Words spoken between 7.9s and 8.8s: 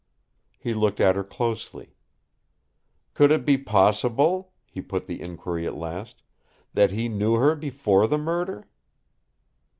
the murder?"